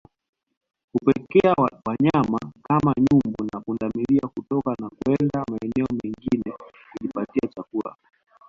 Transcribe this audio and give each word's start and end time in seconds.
Hupelekea 0.93 1.55
wanyama 1.85 2.39
kama 2.63 2.93
nyumbu 2.97 3.43
na 3.53 3.59
pundamilia 3.61 4.27
kutoka 4.35 4.75
na 4.81 4.89
kuenda 4.89 5.45
maeneo 5.51 5.85
mengine 6.03 6.53
kujipatia 6.91 7.49
chakula 7.55 7.95